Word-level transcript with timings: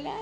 Hola, 0.00 0.16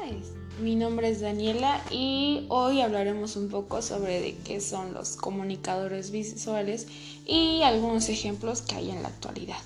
mi 0.60 0.74
nombre 0.74 1.08
es 1.08 1.20
Daniela 1.20 1.80
y 1.92 2.46
hoy 2.48 2.80
hablaremos 2.80 3.36
un 3.36 3.48
poco 3.48 3.80
sobre 3.80 4.20
de 4.20 4.34
qué 4.38 4.60
son 4.60 4.92
los 4.92 5.14
comunicadores 5.14 6.10
visuales 6.10 6.88
y 7.24 7.62
algunos 7.62 8.08
ejemplos 8.08 8.60
que 8.60 8.74
hay 8.74 8.90
en 8.90 9.04
la 9.04 9.08
actualidad. 9.08 9.60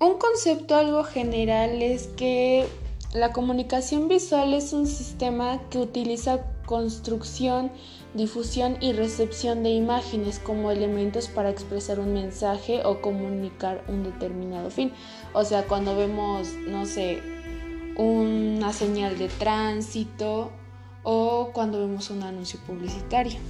Un 0.00 0.16
concepto 0.16 0.74
algo 0.74 1.04
general 1.04 1.82
es 1.82 2.06
que 2.06 2.66
la 3.12 3.34
comunicación 3.34 4.08
visual 4.08 4.54
es 4.54 4.72
un 4.72 4.86
sistema 4.86 5.60
que 5.68 5.76
utiliza 5.76 6.46
construcción, 6.68 7.72
difusión 8.12 8.76
y 8.82 8.92
recepción 8.92 9.62
de 9.62 9.70
imágenes 9.70 10.38
como 10.38 10.70
elementos 10.70 11.26
para 11.28 11.48
expresar 11.48 11.98
un 11.98 12.12
mensaje 12.12 12.82
o 12.84 13.00
comunicar 13.00 13.82
un 13.88 14.04
determinado 14.04 14.70
fin. 14.70 14.92
O 15.32 15.44
sea, 15.44 15.64
cuando 15.64 15.96
vemos, 15.96 16.52
no 16.68 16.84
sé, 16.84 17.22
una 17.96 18.74
señal 18.74 19.16
de 19.16 19.28
tránsito 19.28 20.50
o 21.04 21.52
cuando 21.54 21.80
vemos 21.80 22.10
un 22.10 22.22
anuncio 22.22 22.60
publicitario. 22.66 23.40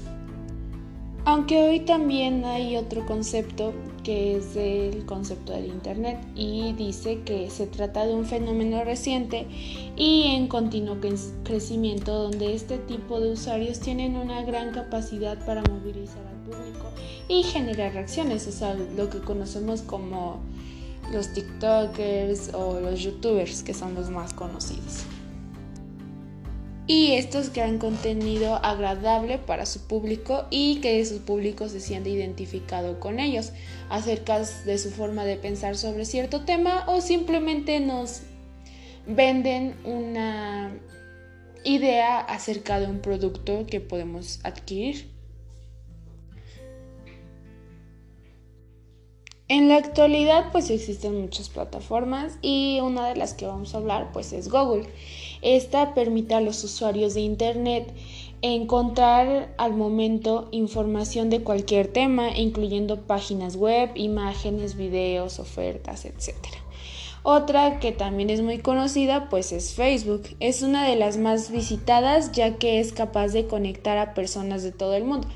Aunque 1.29 1.63
hoy 1.63 1.81
también 1.81 2.47
hay 2.47 2.79
otro 2.79 3.05
concepto 3.05 3.75
que 4.03 4.39
es 4.39 4.57
el 4.57 5.05
concepto 5.05 5.53
del 5.53 5.67
Internet 5.67 6.19
y 6.35 6.73
dice 6.73 7.21
que 7.21 7.51
se 7.51 7.67
trata 7.67 8.07
de 8.07 8.15
un 8.15 8.25
fenómeno 8.25 8.83
reciente 8.83 9.47
y 9.95 10.23
en 10.29 10.49
continuo 10.49 10.97
crecimiento 11.45 12.15
donde 12.15 12.55
este 12.55 12.79
tipo 12.79 13.21
de 13.21 13.33
usuarios 13.33 13.79
tienen 13.79 14.17
una 14.17 14.43
gran 14.43 14.73
capacidad 14.73 15.45
para 15.45 15.63
movilizar 15.65 16.27
al 16.29 16.51
público 16.51 16.87
y 17.29 17.43
generar 17.43 17.93
reacciones, 17.93 18.47
o 18.47 18.53
sea, 18.53 18.73
lo 18.73 19.11
que 19.11 19.19
conocemos 19.19 19.83
como 19.83 20.41
los 21.13 21.35
TikTokers 21.35 22.55
o 22.55 22.81
los 22.81 23.01
YouTubers, 23.01 23.63
que 23.63 23.75
son 23.75 23.95
los 23.95 24.09
más 24.09 24.33
conocidos 24.33 25.05
y 26.89 27.13
estos 27.13 27.51
crean 27.51 27.79
contenido 27.79 28.57
agradable 28.65 29.37
para 29.37 29.67
su 29.67 29.87
público 29.87 30.47
y 30.51 30.81
que 30.81 31.05
su 31.05 31.21
público 31.21 31.69
se 31.69 31.81
sienta 31.81 32.09
identificado 32.09 32.99
con 32.99 33.21
ellos 33.21 33.53
acerca 33.91 34.41
de 34.41 34.79
su 34.79 34.91
forma 34.91 35.27
de 35.27 35.37
pensar 35.37 35.77
sobre 35.77 36.07
cierto 36.07 36.47
tema 36.47 36.85
o 36.89 37.03
simplemente 37.03 37.79
nos 37.79 38.23
venden 39.07 39.75
una 39.85 40.73
idea 41.63 42.21
acerca 42.21 42.81
de 42.81 42.87
un 42.87 43.01
producto 43.01 43.67
que 43.67 43.81
podemos 43.81 44.41
adquirir. 44.43 45.18
En 49.51 49.71
la 49.71 49.77
actualidad 49.77 50.53
pues 50.53 50.69
existen 50.69 51.23
muchas 51.23 51.49
plataformas 51.49 52.37
y 52.43 52.81
una 52.83 53.09
de 53.09 53.17
las 53.17 53.33
que 53.33 53.47
vamos 53.47 53.75
a 53.75 53.79
hablar 53.79 54.11
pues 54.13 54.35
es 54.35 54.51
Google. 54.51 54.87
Esta 55.41 55.95
permite 55.95 56.35
a 56.35 56.43
los 56.43 56.63
usuarios 56.65 57.15
de 57.15 57.23
Internet 57.23 57.91
encontrar 58.43 59.55
al 59.57 59.73
momento 59.73 60.49
información 60.51 61.31
de 61.31 61.43
cualquier 61.43 61.89
tema, 61.89 62.37
incluyendo 62.37 63.07
páginas 63.07 63.57
web, 63.57 63.91
imágenes, 63.95 64.77
videos, 64.77 65.39
ofertas, 65.39 66.05
etc. 66.05 66.35
Otra 67.23 67.81
que 67.81 67.91
también 67.91 68.29
es 68.29 68.43
muy 68.43 68.59
conocida 68.59 69.31
pues 69.31 69.53
es 69.53 69.73
Facebook. 69.73 70.25
Es 70.41 70.61
una 70.61 70.87
de 70.87 70.97
las 70.97 71.17
más 71.17 71.51
visitadas 71.51 72.33
ya 72.33 72.59
que 72.59 72.81
es 72.81 72.93
capaz 72.93 73.29
de 73.29 73.47
conectar 73.47 73.97
a 73.97 74.13
personas 74.13 74.63
de 74.63 74.73
todo 74.73 74.93
el 74.93 75.05
mundo. 75.05 75.27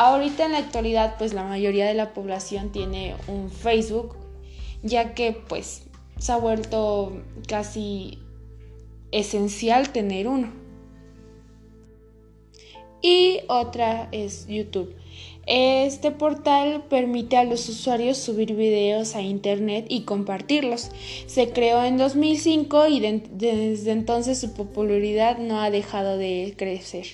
Ahorita 0.00 0.46
en 0.46 0.52
la 0.52 0.58
actualidad 0.58 1.16
pues 1.18 1.34
la 1.34 1.42
mayoría 1.42 1.84
de 1.84 1.94
la 1.94 2.14
población 2.14 2.70
tiene 2.70 3.16
un 3.26 3.50
Facebook 3.50 4.14
ya 4.84 5.12
que 5.12 5.32
pues 5.32 5.88
se 6.20 6.30
ha 6.30 6.36
vuelto 6.36 7.20
casi 7.48 8.20
esencial 9.10 9.90
tener 9.90 10.28
uno. 10.28 10.52
Y 13.02 13.40
otra 13.48 14.08
es 14.12 14.46
YouTube. 14.46 14.94
Este 15.46 16.12
portal 16.12 16.84
permite 16.88 17.36
a 17.36 17.42
los 17.42 17.68
usuarios 17.68 18.18
subir 18.18 18.54
videos 18.54 19.16
a 19.16 19.22
internet 19.22 19.86
y 19.88 20.02
compartirlos. 20.02 20.92
Se 21.26 21.50
creó 21.50 21.82
en 21.82 21.98
2005 21.98 22.86
y 22.86 23.00
desde 23.00 23.90
entonces 23.90 24.38
su 24.38 24.54
popularidad 24.54 25.38
no 25.38 25.60
ha 25.60 25.72
dejado 25.72 26.18
de 26.18 26.54
crecer. 26.56 27.06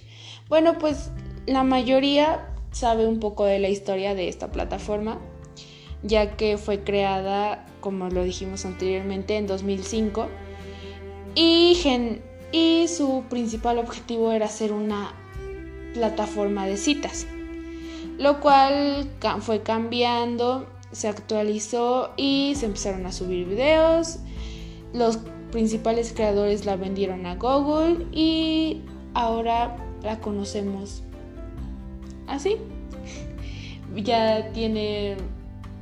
Bueno, 0.51 0.77
pues 0.79 1.11
la 1.47 1.63
mayoría 1.63 2.51
sabe 2.75 3.07
un 3.07 3.21
poco 3.21 3.45
de 3.45 3.61
la 3.61 3.69
historia 3.69 4.15
de 4.15 4.29
esta 4.29 4.51
plataforma, 4.51 5.19
ya 6.03 6.37
que 6.37 6.59
fue 6.59 6.83
creada, 6.83 7.67
como 7.81 8.11
lo 8.11 8.25
dijimos 8.25 8.67
anteriormente, 8.67 9.37
en 9.37 9.47
2005 9.47 10.27
y, 11.37 11.79
y 12.51 12.89
su 12.89 13.23
principal 13.31 13.79
objetivo 13.79 14.33
era 14.33 14.49
ser 14.49 14.73
una 14.73 15.15
plataforma 15.95 16.67
de 16.67 16.77
citas, 16.77 17.27
lo 18.19 18.41
cual 18.41 19.09
fue 19.41 19.63
cambiando, 19.63 20.67
se 20.91 21.07
actualizó 21.07 22.11
y 22.17 22.55
se 22.57 22.67
empezaron 22.67 23.07
a 23.07 23.13
subir 23.13 23.47
videos. 23.47 24.19
Los 24.93 25.19
principales 25.53 26.13
creadores 26.13 26.67
la 26.67 26.75
vendieron 26.75 27.27
a 27.27 27.37
Google 27.37 28.07
y 28.13 28.83
ahora 29.15 29.77
la 30.03 30.21
conocemos 30.21 31.05
así. 32.27 32.57
Ya 33.95 34.51
tiene 34.53 35.17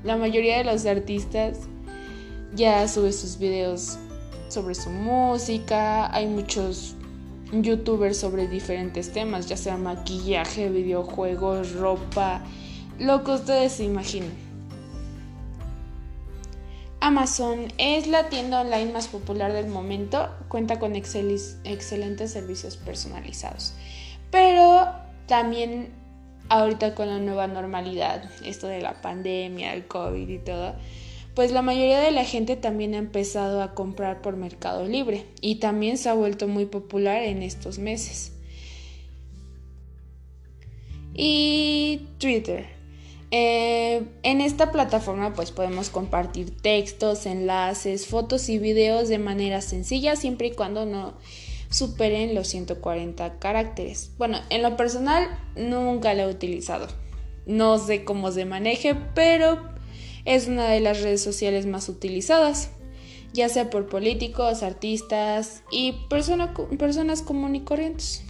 la 0.05 0.17
mayoría 0.17 0.59
de 0.59 0.65
los 0.65 0.85
artistas 0.85 1.69
ya 2.55 2.87
sube 2.87 3.13
sus 3.13 3.39
videos 3.39 3.99
sobre 4.49 4.75
su 4.75 4.91
música, 4.91 6.15
hay 6.15 6.27
muchos 6.27 6.95
youtubers 7.53 8.19
sobre 8.19 8.47
diferentes 8.47 9.13
temas, 9.13 9.47
ya 9.47 9.57
sea 9.57 9.77
maquillaje, 9.77 10.69
videojuegos, 10.69 11.73
ropa, 11.73 12.43
lo 12.99 13.25
que 13.25 13.33
ustedes 13.33 13.73
se 13.73 13.85
imaginen. 13.85 14.53
Amazon 17.01 17.73
es 17.79 18.07
la 18.07 18.29
tienda 18.29 18.61
online 18.61 18.93
más 18.93 19.09
popular 19.09 19.53
del 19.53 19.67
momento, 19.67 20.29
cuenta 20.49 20.79
con 20.79 20.95
excelentes 20.95 22.31
servicios 22.31 22.77
personalizados, 22.77 23.75
pero 24.31 24.89
también 25.27 25.91
ahorita 26.49 26.95
con 26.95 27.09
la 27.09 27.19
nueva 27.19 27.47
normalidad, 27.47 28.31
esto 28.45 28.67
de 28.67 28.81
la 28.81 29.01
pandemia, 29.01 29.75
el 29.75 29.87
COVID 29.87 30.29
y 30.29 30.39
todo, 30.39 30.75
pues 31.35 31.51
la 31.51 31.63
mayoría 31.63 32.01
de 32.01 32.11
la 32.11 32.25
gente 32.25 32.57
también 32.57 32.95
ha 32.95 32.99
empezado 32.99 33.63
a 33.63 33.75
comprar 33.75 34.21
por 34.21 34.37
Mercado 34.37 34.87
Libre 34.87 35.25
y 35.41 35.57
también 35.57 35.97
se 35.97 36.09
ha 36.09 36.15
vuelto 36.15 36.47
muy 36.47 36.67
popular 36.67 37.23
en 37.23 37.43
estos 37.43 37.79
meses. 37.79 38.33
Y 41.15 42.09
Twitter. 42.19 42.67
Eh, 43.31 44.05
en 44.23 44.43
esta 44.43 44.73
plataforma 44.73 45.33
pues 45.33 45.53
podemos 45.53 45.89
compartir 45.89 46.55
textos, 46.55 47.25
enlaces, 47.25 48.07
fotos 48.07 48.51
y 48.51 48.59
videos 48.59 49.09
de 49.09 49.19
manera 49.19 49.63
sencilla 49.63 50.17
siempre 50.17 50.49
y 50.49 50.53
cuando 50.53 50.85
no 50.85 51.15
superen 51.73 52.35
los 52.35 52.49
140 52.49 53.39
caracteres. 53.39 54.13
Bueno, 54.19 54.39
en 54.51 54.63
lo 54.63 54.77
personal 54.77 55.27
nunca 55.57 56.15
lo 56.15 56.23
he 56.23 56.31
utilizado. 56.31 56.87
No 57.47 57.79
sé 57.79 58.05
cómo 58.05 58.31
se 58.31 58.45
maneje, 58.45 58.95
pero 58.95 59.73
es 60.25 60.47
una 60.47 60.69
de 60.69 60.81
las 60.81 61.01
redes 61.01 61.23
sociales 61.23 61.67
más 61.67 61.89
utilizadas, 61.89 62.71
ya 63.33 63.49
sea 63.49 63.71
por 63.71 63.89
políticos, 63.89 64.63
artistas 64.63 65.65
y 65.73 65.95
personas 66.09 67.23
comunes 67.23 67.63
y 67.63 67.65
corrientes. 67.65 68.25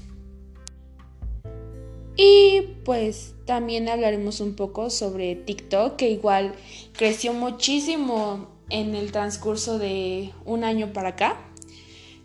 Y 2.17 2.63
pues 2.85 3.35
también 3.47 3.89
hablaremos 3.89 4.41
un 4.41 4.55
poco 4.55 4.91
sobre 4.91 5.35
TikTok, 5.35 5.97
que 5.97 6.11
igual 6.11 6.55
creció 6.93 7.33
muchísimo 7.33 8.49
en 8.71 8.95
el 8.95 9.13
transcurso 9.13 9.79
de 9.79 10.31
un 10.45 10.65
año 10.65 10.93
para 10.93 11.11
acá, 11.11 11.52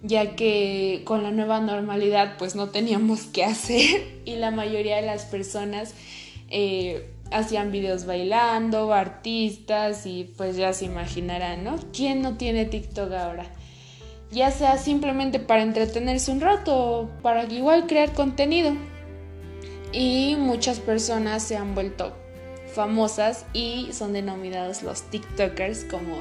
ya 0.03 0.35
que 0.35 1.01
con 1.05 1.23
la 1.23 1.31
nueva 1.31 1.59
normalidad 1.59 2.37
pues 2.37 2.55
no 2.55 2.69
teníamos 2.69 3.23
qué 3.33 3.43
hacer 3.43 4.21
y 4.25 4.35
la 4.35 4.51
mayoría 4.51 4.97
de 4.97 5.03
las 5.03 5.25
personas 5.25 5.93
eh, 6.49 7.09
hacían 7.31 7.71
videos 7.71 8.05
bailando, 8.05 8.93
artistas 8.93 10.05
y 10.05 10.31
pues 10.37 10.55
ya 10.55 10.73
se 10.73 10.85
imaginarán, 10.85 11.63
¿no? 11.63 11.77
¿Quién 11.93 12.21
no 12.21 12.37
tiene 12.37 12.65
TikTok 12.65 13.11
ahora? 13.11 13.45
Ya 14.31 14.51
sea 14.51 14.77
simplemente 14.77 15.39
para 15.39 15.63
entretenerse 15.63 16.31
un 16.31 16.41
rato 16.41 16.75
o 16.75 17.09
para 17.21 17.45
igual 17.45 17.87
crear 17.87 18.13
contenido. 18.13 18.73
Y 19.93 20.35
muchas 20.37 20.79
personas 20.79 21.43
se 21.43 21.55
han 21.55 21.75
vuelto 21.75 22.13
famosas 22.73 23.45
y 23.53 23.89
son 23.93 24.13
denominados 24.13 24.83
los 24.83 25.03
TikTokers 25.03 25.85
como 25.85 26.17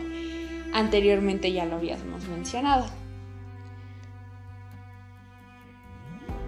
anteriormente 0.73 1.53
ya 1.53 1.67
lo 1.67 1.77
habíamos 1.77 2.27
mencionado. 2.29 2.87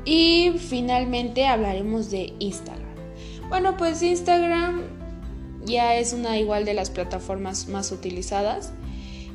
Y 0.08 0.52
finalmente 0.56 1.46
hablaremos 1.46 2.10
de 2.10 2.32
Instagram. 2.38 2.94
Bueno, 3.50 3.76
pues 3.76 4.02
Instagram 4.02 4.80
ya 5.66 5.96
es 5.96 6.14
una 6.14 6.38
igual 6.38 6.64
de 6.64 6.72
las 6.72 6.88
plataformas 6.88 7.68
más 7.68 7.92
utilizadas 7.92 8.72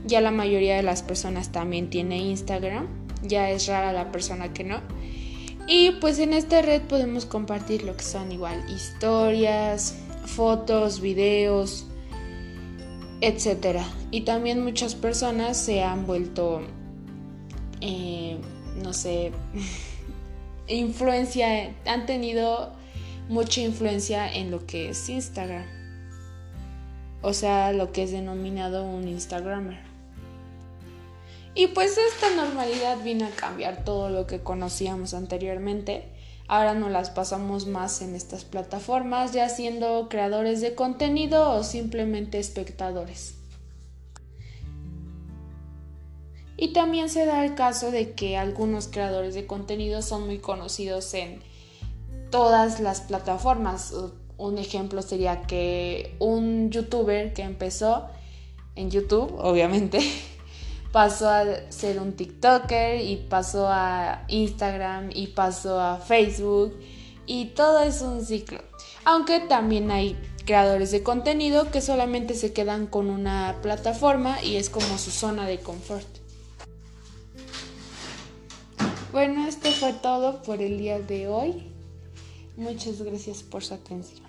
Ya 0.07 0.19
la 0.19 0.31
mayoría 0.31 0.75
de 0.75 0.81
las 0.81 1.03
personas 1.03 1.51
también 1.51 1.91
tiene 1.91 2.17
Instagram. 2.17 2.87
Ya 3.21 3.51
es 3.51 3.67
rara 3.67 3.93
la 3.93 4.11
persona 4.11 4.51
que 4.51 4.63
no. 4.63 4.81
Y 5.67 5.91
pues 6.01 6.17
en 6.17 6.33
esta 6.33 6.63
red 6.63 6.81
podemos 6.81 7.27
compartir 7.27 7.83
lo 7.83 7.95
que 7.95 8.03
son 8.03 8.31
igual 8.31 8.59
historias, 8.67 9.95
fotos, 10.25 11.01
videos, 11.01 11.85
etc. 13.21 13.77
Y 14.09 14.21
también 14.21 14.63
muchas 14.63 14.95
personas 14.95 15.55
se 15.55 15.83
han 15.83 16.07
vuelto, 16.07 16.61
eh, 17.79 18.39
no 18.81 18.91
sé, 18.91 19.31
influencia, 20.68 21.74
han 21.86 22.06
tenido 22.06 22.71
mucha 23.30 23.62
influencia 23.62 24.31
en 24.31 24.51
lo 24.51 24.65
que 24.65 24.89
es 24.89 25.10
Instagram. 25.10 25.65
O 27.21 27.33
sea, 27.33 27.71
lo 27.71 27.92
que 27.92 28.04
es 28.04 28.12
denominado 28.12 28.86
un 28.86 29.07
Instagramer. 29.07 29.80
Y 31.56 31.68
pues 31.68 31.98
esta 31.98 32.36
normalidad 32.36 32.98
vino 33.04 33.25
a 33.25 33.30
cambiar 33.30 33.86
todo 33.86 34.10
lo 34.10 34.25
que 34.25 34.42
conocíamos 34.42 35.13
anteriormente. 35.13 36.06
Ahora 36.48 36.74
nos 36.74 36.92
las 36.92 37.10
pasamos 37.12 37.68
más 37.68 38.01
en 38.01 38.15
estas 38.15 38.44
plataformas, 38.44 39.33
ya 39.33 39.48
siendo 39.50 40.10
creadores 40.10 40.62
de 40.62 40.75
contenido 40.75 41.51
o 41.51 41.63
simplemente 41.63 42.39
espectadores. 42.39 43.42
Y 46.63 46.69
también 46.69 47.10
se 47.10 47.25
da 47.25 47.44
el 47.44 47.56
caso 47.56 47.92
de 47.92 48.13
que 48.13 48.38
algunos 48.38 48.88
creadores 48.88 49.36
de 49.36 49.45
contenido 49.45 50.01
son 50.01 50.27
muy 50.27 50.39
conocidos 50.39 51.13
en 51.13 51.42
todas 52.31 52.80
las 52.80 53.01
plataformas. 53.01 53.94
Un 54.38 54.57
ejemplo 54.57 55.01
sería 55.01 55.42
que 55.42 56.15
un 56.19 56.69
youtuber 56.69 57.33
que 57.33 57.42
empezó 57.42 58.07
en 58.77 58.89
YouTube, 58.89 59.36
obviamente, 59.39 60.00
pasó 60.94 61.27
a 61.27 61.44
ser 61.69 62.00
un 62.00 62.13
TikToker 62.13 63.01
y 63.01 63.18
pasó 63.18 63.68
a 63.68 64.24
Instagram 64.30 65.10
y 65.13 65.27
pasó 65.27 65.81
a 65.81 65.98
Facebook 65.98 66.80
y 67.25 67.48
todo 67.48 67.81
es 67.81 68.01
un 68.01 68.25
ciclo. 68.25 68.62
Aunque 69.04 69.42
también 69.42 69.92
hay 69.92 70.18
creadores 70.45 70.92
de 70.92 71.04
contenido 71.04 71.71
que 71.71 71.81
solamente 71.81 72.36
se 72.36 72.54
quedan 72.54 72.88
con 72.88 73.10
una 73.10 73.57
plataforma 73.62 74.42
y 74.42 74.56
es 74.56 74.69
como 74.69 74.98
su 74.98 75.12
zona 75.12 75.45
de 75.45 75.60
confort. 75.60 76.22
Bueno, 79.13 79.48
esto 79.48 79.69
fue 79.69 79.94
todo 79.94 80.42
por 80.42 80.60
el 80.60 80.80
día 80.80 81.00
de 81.00 81.27
hoy. 81.27 81.62
Muchas 82.57 83.00
gracias 83.04 83.44
por 83.44 83.63
su 83.63 83.75
atención. 83.75 84.22